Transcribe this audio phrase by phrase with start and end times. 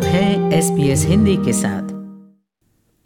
[0.00, 1.88] आप हैं एस हिंदी के साथ।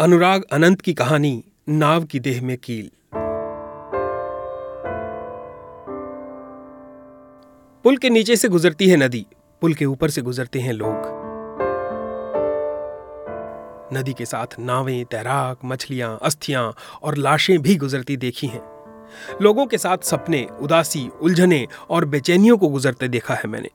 [0.00, 2.90] अनुराग अनंत की कहानी, नाव की देह में कील।
[7.84, 9.26] पुल के नीचे से गुजरती है नदी,
[9.60, 10.96] पुल के ऊपर से गुजरते हैं लोग।
[13.94, 18.62] नदी के साथ नावें, तैराक, मछलियाँ, अस्थियाँ और लाशें भी गुजरती देखी हैं।
[19.42, 23.68] लोगों के साथ सपने, उदासी, उलझने और बेचैनियों को गुजरते देखा है मैंने।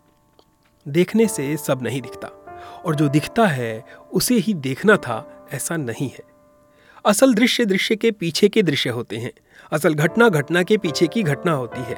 [0.88, 2.39] देखने से सब नहीं दिखता।
[2.86, 6.24] और जो दिखता है, उसे ही देखना था, ऐसा नहीं है।
[7.05, 9.32] असल दृश्य दृश्य के पीछे के दृश्य होते हैं।
[9.74, 11.96] असल घटना घटना के पीछे की घटना होती है।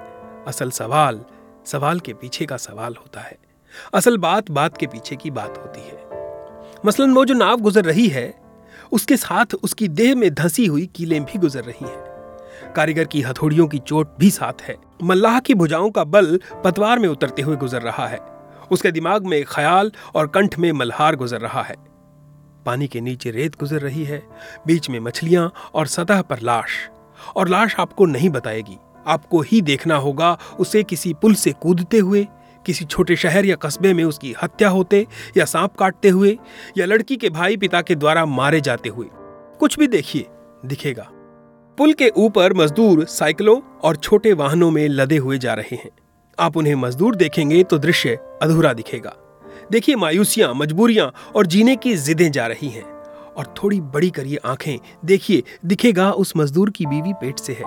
[0.48, 1.26] असल सवाल
[1.66, 3.38] सवाल के पीछे का सवाल होता है।
[3.94, 6.04] असल बात बात के पीछे की बात होती है।
[6.86, 8.42] मसलन वो जो नाव गुजर रही है,
[8.92, 12.12] उसके साथ उसकी देह में धंसी हुई कीलें भी गुजर रही हैं।
[12.76, 17.10] कारीगर की हथौड़ियों की चोट भी साथ है। मल्लाह की भुजाओं का बल पतवार में
[17.10, 18.41] उतरते हुए गुजर रहा है।
[18.72, 21.76] उसके दिमाग में ख्याल और कंठ में मल्हार गुजर रहा है।
[22.66, 24.24] पानी के नीचे रेत गुजर रही है,
[24.68, 26.90] बीच में मछलियाँ और सतह पर लाश।
[27.36, 32.28] और लाश आपको नहीं बताएगी, आपको ही देखना होगा उसे किसी पुल से कूदते हुए,
[32.66, 36.38] किसी छोटे शहर या कस्बे में उसकी हत्या होते या सांप काटते हुए,
[36.78, 39.08] या लड़की के भाई पिता के द्वारा मारे जाते हुए।
[39.60, 40.26] कुछ भी देखिए,
[40.66, 41.08] दिखेगा।
[41.78, 45.92] पुल के ऊपर मजदूर साइकिलों और छोटे वाहनों में लदे हुए जा रहे हैं।
[46.42, 49.14] आप उन्हें मजदूर देखेंगे तो दृश्य अधूरा दिखेगा।
[49.72, 52.84] देखिए मायूसियाँ, मजबूरियाँ और जीने की जिदें जा रही हैं।
[53.38, 57.64] और थोड़ी बड़ी करिए आँखें, देखिए, दिखेगा उस मजदूर की बीवी पेट से है।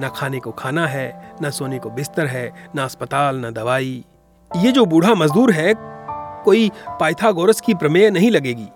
[0.00, 4.04] न खाने को खाना है, न सोने को बिस्तर है, ना अस्पताल, न दवाई।
[4.56, 5.74] ये जो बूढ़ा मजदूर है,
[6.44, 8.68] कोई पाइथागोरस की प्रमेय नहीं लगेगी।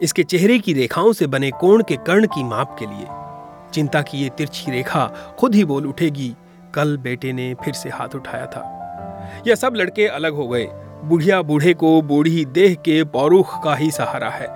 [0.00, 3.06] इसके चेहरे की रेखाओं से बने कोण के कर्ण की माप के लिए।
[3.72, 5.06] चिंता की ये तिरछी रेखा
[5.38, 6.34] खुद ही बोल उठेगी
[6.74, 8.78] कल बेटे ने फिर से हाथ उठाया था।
[9.46, 10.68] यह सब लड़के अलग हो गए।
[11.04, 14.46] बुढ़िया बूढ़े को बूढ़ी देह के पौरुख का ही सहारा है।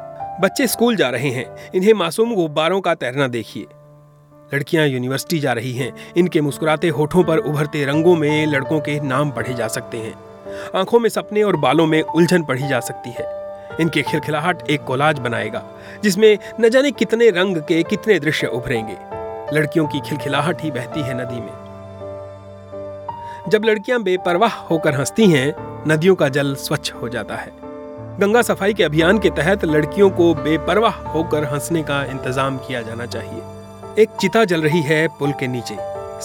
[0.41, 3.67] बच्चे स्कूल जा रहे हैं। इन्हें मासूम गुब्बारों का तैरना देखिए।
[4.55, 9.31] लड़कियाँ यूनिवर्सिटी जा रही हैं। इनके मुस्कुराते होठों पर उभरते रंगों में लड़कों के नाम
[9.31, 10.15] पढ़े जा सकते हैं।
[10.77, 13.27] आँखों में सपने और बालों में उलझन पढ़ी जा सकती है।
[13.81, 15.63] इनके खिलखिलाहट एक कोलाज बनाएगा,
[16.03, 18.97] जिसमें न जाने कितने रंग के कितने दृश्य उभरेंगे।
[19.57, 21.66] लड़कियों की खिलखिलाहट ही बहती है नदी में।
[23.49, 25.55] जब लड़कियाँ बेपरवाह होकर हंसती हैं,
[25.89, 27.53] नदियों का जल स्वच्छ हो जाता है।
[28.21, 33.07] गंगा सफ़ाई के अभियान के तहत लड़कियों को बेपरवाह होकर हंसने का इंतज़ाम किया जाना
[33.07, 35.77] चाहिए। एक चिता जल रही है पुल के नीचे।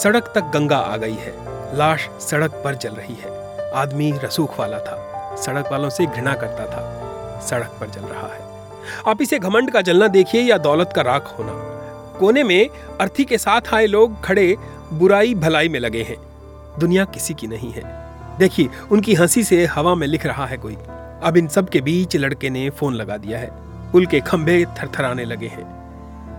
[0.01, 1.33] सड़क तक गंगा आ गई है।
[1.77, 6.65] लाश सड़क पर जल रही है। आदमी रसूख वाला था। सड़क वालों से घृणा करता
[6.65, 8.41] था। सड़क पर जल रहा है।
[9.07, 11.53] आप इसे घमंड का जलना देखिए या दौलत का राख होना।
[12.19, 12.69] कोने में
[13.01, 14.55] अर्थी के साथ आए लोग खड़े
[14.93, 16.30] बुराई भलाई में लगे हैं।
[16.79, 20.77] दुनिया किसी की नहीं है। देखिए, उनकी हँसी से हवा में लिख रहा है कोई।
[21.23, 23.51] अब इन सब के बीच लड़के ने फ़ोन लगा दिया है।
[23.91, 25.81] पुल के खंभे थरथराने लगे हैं।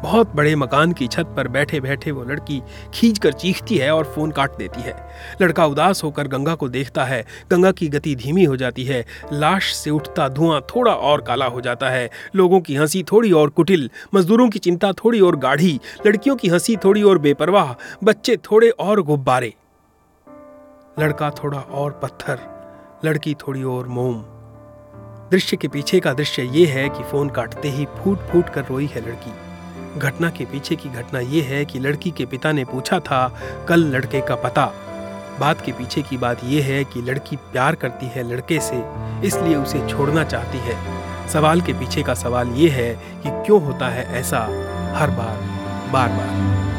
[0.03, 2.62] बहुत बड़े मकान की छत पर बैठे बैठे वो लड़की
[2.94, 5.09] खींच कर चीखती है और फ़ोन काट देती है।
[5.43, 9.75] लड़का उदास होकर गंगा को देखता है। गंगा की गति धीमी हो जाती है। लाश
[9.75, 13.91] से उठता धुआँ थोड़ा और काला हो जाता है। लोगों की हँसी थोड़ी और कुटिल,
[14.14, 19.00] मजदूरों की चिंता थोड़ी और गाढ़ी, लड़कियों की हँसी थोड़ी और बेपरवाह, बच्चे थोड़े और
[19.00, 19.54] गुब्बारे।
[20.98, 22.38] लड़का थोड़ा और पत्थर,
[23.04, 24.14] लड़की थोड़ी और मोम।
[25.30, 28.86] दृश्य के पीछे का दृश्य ये है कि फ़ोन काटते ही फूट फूट कर रोई
[28.86, 32.98] है लड़की। घटना के पीछे की घटना ये है कि लड़की के पिता ने पूछा
[33.00, 33.28] था,
[33.69, 34.66] कल लड़के का पता?
[35.41, 38.84] बात के पीछे की बात यह है कि लड़की प्यार करती है लड़के से,
[39.26, 43.88] इसलिए उसे छोड़ना चाहती है। सवाल के पीछे का सवाल ये है कि क्यों होता
[43.88, 44.41] है ऐसा
[44.97, 45.36] हर बार
[45.92, 46.71] बार बार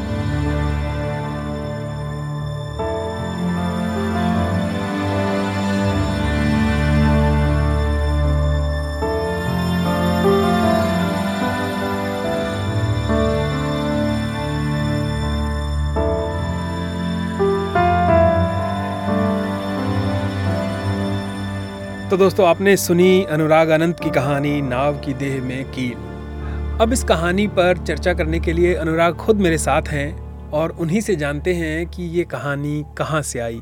[22.14, 27.02] तो दोस्तों आपने सुनी अनुराग अनंत की कहानी नाव की देह में कील। अब इस
[27.04, 31.54] कहानी पर चर्चा करने के लिए अनुराग खुद मेरे साथ हैं और उन्हीं से जानते
[31.54, 33.60] हैं कि ये कहानी कहाँ से आई।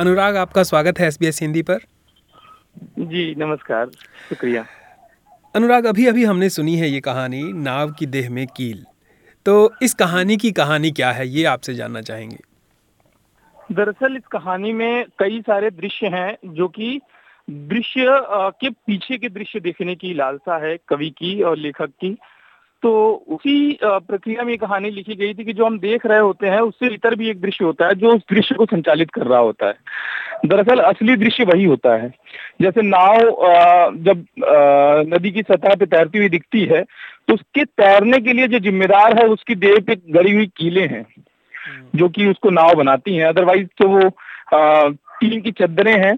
[0.00, 1.78] अनुराग आपका स्वागत है एस हिंदी पर।
[2.98, 3.90] जी नमस्कार
[4.28, 4.64] शुक्रिया।
[5.54, 8.84] अनुराग अभी अभी हमने सुनी है ये कहानी नाव की देह में कील।
[9.46, 12.38] तो इस कहानी की कहानी क्या है ये आपसे जानना चाहेंगे।
[13.74, 17.00] दरअसल इस कहानी में कई सारे दृश्य हैं जो कि
[17.48, 18.06] दृश्य
[18.60, 22.16] के पीछे के दृश्य देखने की लालसा है कवि की और लेखक की।
[22.82, 22.90] तो
[23.28, 26.92] उसी प्रक्रिया में कहानी लिखी गई थी कि जो हम देख रहे होते हैं उससे
[26.94, 29.74] इतर भी एक दृश्य होता है जो उस दृश्य को संचालित कर रहा होता है।
[30.46, 32.12] दरअसल असली दृश्य वही होता है।
[32.62, 33.16] जैसे नाव
[34.04, 34.24] जब
[35.14, 39.18] नदी की सतह पे तैरती हुई दिखती है तो उसके तैरने के लिए जो जिम्मेदार
[39.18, 41.04] है उसकी देह पे गड़ी हुई कीले हैं
[41.96, 44.08] जो कि उसको नाव बनाती हैं। अदरवाइज़ तो वो
[45.20, 46.16] टीम की चद्दरें हैं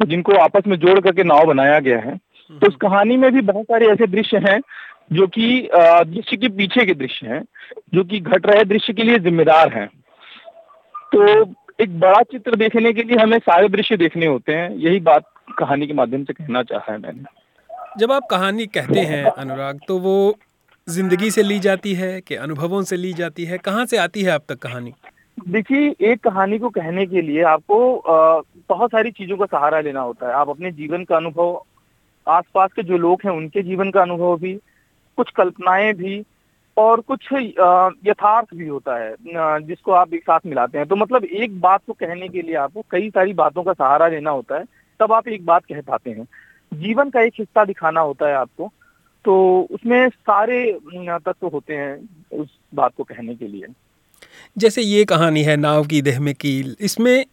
[0.00, 2.16] जिनको आपस में जोड़ करके नाव बनाया गया है।
[2.50, 4.60] तो उस कहानी में भी बहुत सारे ऐसे दृश्य हैं
[5.12, 7.42] जो कि दृश्य के पीछे के दृश्य हैं
[7.94, 9.86] जो कि घट रहे दृश्य के लिए जिम्मेदार हैं।
[11.12, 11.42] तो
[11.82, 15.24] एक बड़ा चित्र देखने के लिए हमें सारे दृश्य देखने होते हैं यही बात
[15.58, 17.24] कहानी के माध्यम से कहना चाहा है मैंने।
[17.98, 20.34] जब आप कहानी कहते हैं अनुराग तो वो
[20.88, 23.58] ज़िंदगी से ली जाती है कि अनुभवों से ली जाती है?
[23.58, 24.92] कहाँ से आती है अब तक कहानी?
[25.38, 28.02] देखिए, एक कहानी को कहने के लिए आपको
[28.68, 31.60] बहुत सारी चीज़ों का सहारा लेना होता है। आप अपने जीवन का अनुभव,
[32.26, 34.54] आसपास के जो लोग हैं, उनके जीवन का अनुभव भी,
[35.18, 36.22] कुछ कल्पनाएँ भी,
[36.76, 39.14] और कुछ यथार्थ भी होता है
[39.60, 42.82] जिसको आप एक साथ मिलाते हैं। तो मतलब एक बात को कहने के लिए आपको
[42.90, 44.64] कई सारी बातों का सहारा लेना होता है,
[45.00, 46.26] तब आप एक बात कह पाते हैं।
[46.72, 48.70] जीवन का एक हिस्सा दिखाना होता है आपको
[49.24, 51.98] तो उसमें सारे तत्व होते हैं
[52.32, 53.66] उस बात को कहने के लिए।
[54.56, 57.24] जैसे ये कहानी है नाव की देह में कील। इसमें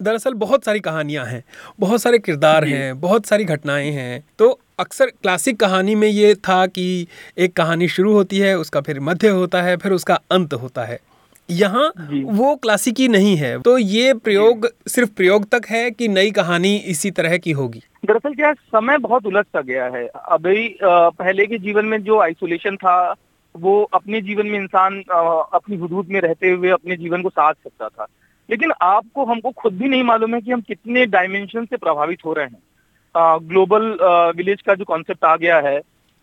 [0.00, 1.42] दरअसल बहुत सारी कहानियाँ हैं
[1.80, 6.66] बहुत सारे किरदार हैं बहुत सारी घटनाएँ हैं। तो अक्सर क्लासिक कहानी में ये था
[6.68, 7.06] कि
[7.38, 10.98] एक कहानी शुरू होती है उसका फिर मध्य होता है फिर उसका अंत होता है।
[11.48, 11.92] यहाँ
[12.24, 17.10] वो क्लासिकी नहीं है तो ये प्रयोग सिर्फ़ प्रयोग तक है कि नई कहानी इसी
[17.10, 17.82] तरह की होगी?
[18.04, 22.76] दरअसल क्या समय बहुत उलझ सा गया है। अभी पहले के जीवन में जो आइसोलेशन
[22.76, 23.14] था
[23.56, 27.88] वो अपने जीवन में इंसान अपनी हदूद में रहते हुए अपने जीवन को साध सकता
[27.88, 28.06] था।
[28.50, 32.32] लेकिन आपको हमको खुद भी नहीं मालूम है कि हम कितने डायमेंशन से प्रभावित हो
[32.32, 32.62] रहे हैं।
[33.48, 33.96] ग्लोबल
[34.36, 35.80] विलेज का जो कॉन्सेप्ट आ गया है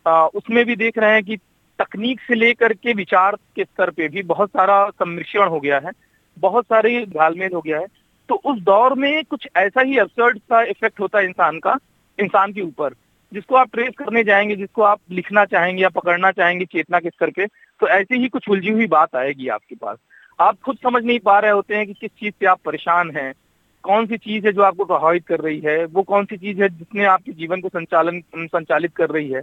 [0.07, 1.37] आ, उसमें भी देख रहे हैं कि
[1.79, 5.91] तकनीक से लेकर के विचार के स्तर पे भी बहुत सारा सम्मिश्रण हो गया है
[6.39, 7.85] बहुत सारे घालमेल हो गया है।
[8.29, 11.77] तो उस दौर में कुछ ऐसा ही अपसर्ड सा इफ़ेक्ट होता है इंसान का
[12.19, 12.93] इंसान के ऊपर।
[13.31, 17.31] जिसको आप ट्रेस करने जाएँगे, जिसको आप लिखना चाहेंगे या पकड़ना चाहेंगे, चेतना के स्तर
[17.31, 17.45] पे
[17.81, 19.97] तो ऐसे ही कुछ उलझी हुई बात आएगी आपके पास।
[20.39, 23.33] आप खुद समझ नहीं पा रहे होते हैं कि किस चीज़ से आप परेशान हैं,
[23.83, 26.69] कौन सी चीज़ है जो आपको प्रभावित कर रही है, वो कौन सी चीज़ है
[26.69, 29.41] जिसने आपके जीवन को संचालन, संचालित कर रही है।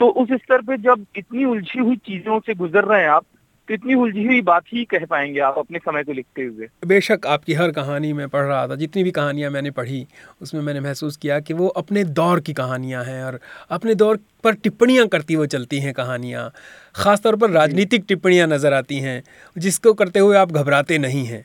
[0.00, 3.24] तो उस स्तर पे जब इतनी उलझी हुई चीज़ों से गुजर रहे हैं आप
[3.68, 7.26] तो इतनी उलझी हुई बात ही कह पाएँगे आप अपने समय को लिखते हुए। बेशक
[7.26, 10.06] आपकी हर कहानी में पढ़ रहा था जितनी भी कहानियाँ मैंने पढ़ी
[10.42, 13.38] उसमें मैंने महसूस किया कि वो अपने दौर की कहानियाँ हैं और
[13.70, 16.50] अपने दौर पर टिप्पणियाँ करती वो चलती हैं कहानियाँ।
[16.94, 19.22] ख़ासतौर पर राजनीतिक टिप्पणियाँ नज़र आती हैं
[19.56, 21.44] जिसको करते हुए आप घबराते नहीं हैं।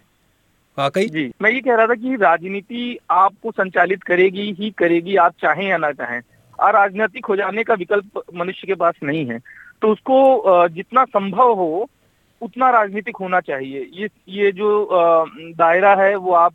[0.77, 1.07] वाकई?
[1.07, 5.67] जी मैं ये कह रहा था कि राजनीति आपको संचालित करेगी ही करेगी आप चाहें
[5.67, 6.21] या ना चाहें।
[6.59, 9.39] और राजनीतिक हो जाने का विकल्प मनुष्य के पास नहीं है।
[9.81, 11.89] तो उसको जितना संभव हो
[12.43, 14.87] उतना राजनीतिक होना चाहिए। ये ये जो
[15.57, 16.53] दायरा है वो आप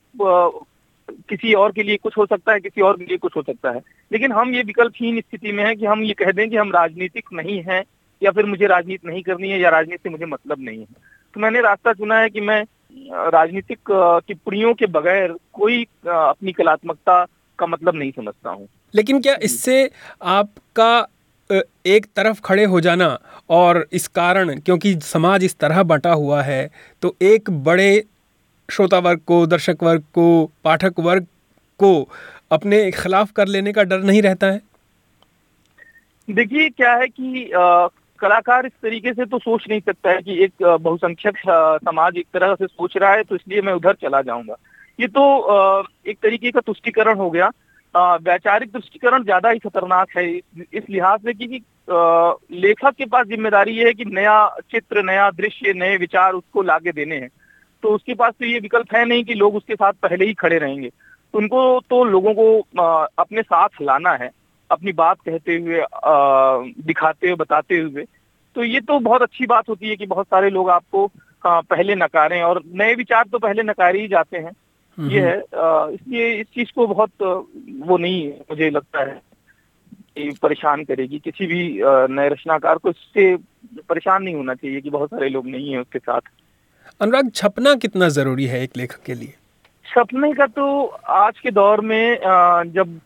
[1.28, 3.70] किसी और के लिए कुछ हो सकता है किसी और के लिए कुछ हो सकता
[3.70, 3.80] है।
[4.10, 7.32] लेकिन हम ये विकल्पहीन स्थिति में है कि हम ये कह दें कि हम राजनीतिक
[7.32, 7.82] नहीं हैं
[8.22, 10.86] या फिर मुझे राजनीति नहीं करनी है या राजनीति से मुझे मतलब नहीं है।
[11.34, 12.62] तो मैंने रास्ता चुना है कि मैं
[13.30, 13.78] राजनीतिक
[14.26, 17.24] टिप्पणियों के बगैर कोई अपनी कलात्मकता
[17.58, 19.90] का मतलब नहीं समझता हूँ। लेकिन क्या इससे
[20.22, 21.08] आपका
[21.50, 23.18] एक तरफ़ खड़े हो जाना
[23.50, 26.70] और इस कारण क्योंकि समाज इस तरह बटा हुआ है
[27.02, 28.04] तो एक बड़े
[28.68, 31.26] श्रोता वर्ग को दर्शक वर्ग को पाठक वर्ग
[31.80, 32.08] को
[32.52, 34.60] अपने खिलाफ कर लेने का डर नहीं रहता है?
[36.28, 37.86] देखिए क्या है कि आ,
[38.18, 41.38] कलाकार इस तरीके से तो सोच नहीं सकता है कि एक बहुसंख्यक
[41.84, 44.56] समाज एक तरह से सोच रहा है तो इसलिए मैं उधर चला जाऊँगा।
[45.00, 47.50] ये तो आ, एक तरीके का तुष्टिकरण हो गया।
[47.94, 51.60] वैचारिक दृष्टिकरण ज़्यादा ही खतरनाक है। इस लिहाज से कि
[52.54, 56.92] लेखक के पास ज़िम्मेदारी ये है कि नया चित्र, नया दृश्य, नए विचार उसको लाके
[56.92, 57.28] देने हैं।
[57.82, 60.58] तो उसके पास तो ये विकल्प है नहीं कि लोग उसके साथ पहले ही खड़े
[60.58, 62.58] रहेंगे। तो उनको तो लोगों को
[63.18, 64.30] अपने साथ लाना है,
[64.70, 65.82] अपनी बात कहते हुए
[66.84, 68.04] दिखाते हुए, बताते हुए।
[68.56, 71.10] तो ये तो बहुत अच्छी बात होती है कि बहुत सारे लोग आपको
[71.44, 74.52] पहले नकारें और नए विचार तो पहले नकारे ही जाते हैं।
[74.98, 75.38] ये है
[75.94, 77.10] इसलिए इस चीज़ को बहुत
[77.88, 79.20] वो नहीं है मुझे लगता है
[80.16, 81.62] कि परेशान करेगी। किसी भी
[82.14, 83.34] नए रचनाकार को इससे
[83.88, 86.20] परेशान नहीं होना चाहिए कि बहुत सारे लोग नहीं है उसके साथ।
[87.00, 89.34] अनुराग छपना कितना ज़रूरी है एक लेखक के लिए?
[89.86, 92.18] छपने का तो आज के दौर में
[92.72, 92.98] जब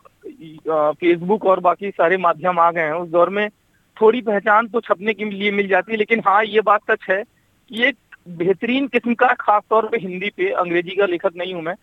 [0.69, 3.49] फेसबुक और बाकी सारे माध्यम आ गए हैं उस दौर में
[3.97, 7.23] थोड़ी पहचान तो छपने के लिए मिल जाती है लेकिन हाँ ये बात सच है
[7.23, 7.97] कि एक
[8.27, 11.75] बेहतरीन किस्म का खास तौर पे हिंदी पे अंग्रेज़ी का लेखक नहीं हूँ मैं।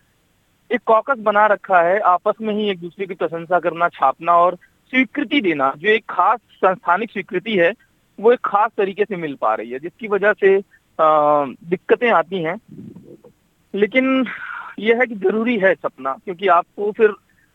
[0.70, 4.54] एक कॉकस बना रखा है आपस में ही एक दूसरे की प्रशंसा करना छापना और
[4.92, 7.72] स्वीकृति देना जो एक खास संस्थानिक स्वीकृति है
[8.18, 10.58] वो एक खास तरीके से मिल पा रही है जिसकी वजह से
[11.00, 12.60] दिक्कतें आती हैं।
[13.74, 14.26] लेकिन
[14.78, 17.14] यह है कि ज़रूरी है सपना क्योंकि आपको फिर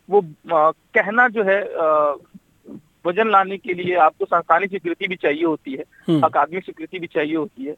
[0.09, 0.19] वो
[0.53, 2.15] आ, कहना जो है आ,
[3.05, 7.07] वज़न लाने के लिए आपको संस्थानिक स्वीकृति भी चाहिए होती है हम्म। अकादमिक स्वीकृति भी
[7.07, 7.75] चाहिए होती है।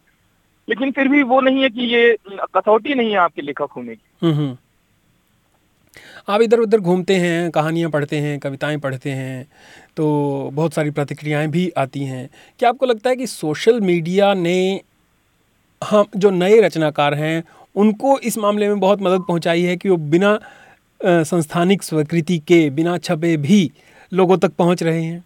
[0.67, 2.17] लेकिन फिर भी वो नहीं है कि ये
[2.55, 4.57] कसौटी नहीं है आपके लेखक होने की। हम्म, हम्म।
[6.27, 9.47] आप इधर उधर घूमते हैं कहानियाँ पढ़ते हैं कविताएँ पढ़ते हैं
[9.97, 14.81] तो बहुत सारी प्रतिक्रियाएँ भी आती हैं। क्या आपको लगता है कि सोशल मीडिया ने
[15.81, 17.43] हम जो नए रचनाकार हैं
[17.75, 20.39] उनको इस मामले में बहुत मदद पहुंचाई है कि वो बिना
[21.01, 23.71] संस्थानिक स्वीकृति के बिना छपे भी
[24.11, 25.23] लोगों तक पहुँच रहे हैं?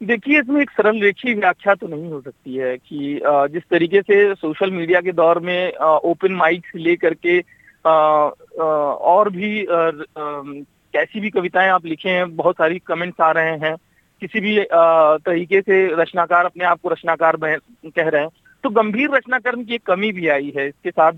[0.00, 3.20] देखिए, इसमें एक सरल रेखी व्याख्या तो नहीं हो सकती है कि
[3.52, 7.38] जिस तरीके से सोशल मीडिया के दौर में ओपन माइक से लेकर के
[7.84, 13.74] और भी कैसी भी कविताएँ आप लिखे हैं, बहुत सारी कमेंट्स आ रहे हैं,
[14.22, 18.30] किसी भी तरीके से रचनाकार अपने आप को रचनाकार कह रहे हैं
[18.64, 21.12] तो गंभीर रचनाकर्म की एक कमी भी आई है। इसके साथ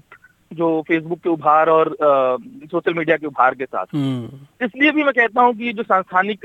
[0.53, 5.13] जो फेसबुक के उभार और सोशल मीडिया के उभार के साथ। हम्म। इसलिए भी मैं
[5.15, 6.41] कहता हूँ कि जो सांस्थानिक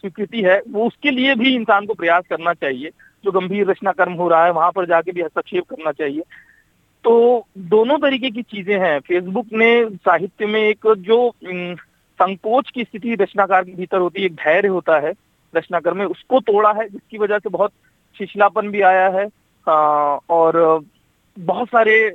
[0.00, 2.90] स्वीकृति है वो उसके लिए भी इंसान को प्रयास करना चाहिए।
[3.24, 6.22] जो गंभीर रचनाकर्म हो रहा है वहाँ पर जाके भी हस्तक्षेप करना चाहिए।
[7.04, 11.30] तो दोनों तरीके की चीज़ें हैं। फेसबुक ने साहित्य में एक जो
[12.14, 15.12] संकोच की स्थिति रचनाकार के भीतर होती है एक धैर्य होता है
[15.56, 17.72] रचनाकार में उसको तोड़ा है जिसकी वजह से बहुत
[18.16, 19.28] छिछलापन भी आया है।
[19.68, 19.72] आ,
[20.30, 20.84] और
[21.36, 22.12] बहुत सारे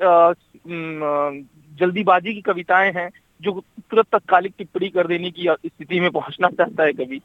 [1.79, 3.09] जल्दीबाजी की कविताएँ हैं
[3.41, 3.51] जो
[3.91, 7.21] तुरंत तत्कालिक टिप्पणी कर देने की स्थिति में पहुँचना चाहता है कभी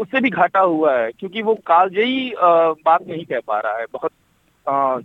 [0.00, 4.10] उससे भी घाटा हुआ है क्योंकि वो कालजयी बात नहीं कह पा रहा है बहुत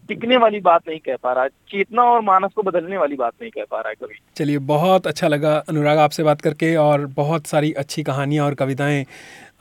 [0.08, 3.34] टिकने वाली बात नहीं कह पा रहा है चेतना और मानस को बदलने वाली बात
[3.42, 7.06] नहीं कह पा रहा है कभी चलिए बहुत अच्छा लगा अनुराग आपसे बात करके और
[7.16, 9.06] बहुत सारी अच्छी कहानियाँ और कविताएँ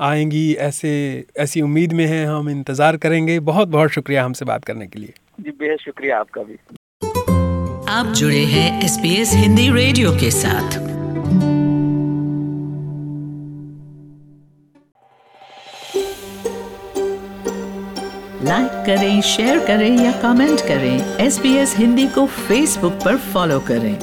[0.00, 0.92] आएँगी ऐसे
[1.38, 5.12] ऐसी उम्मीद में हैं हम इंतज़ार करेंगे। बहुत बहुत शुक्रिया हमसे बात करने के लिए।
[5.38, 6.54] जी, बेहद शुक्रिया आपका भी।
[7.88, 10.76] आप जुड़े हैं एसपीएस हिंदी रेडियो के साथ।
[18.44, 23.94] लाइक करें शेयर करें या कमेंट करें एसपीएस हिंदी को फेसबुक पर फॉलो करें।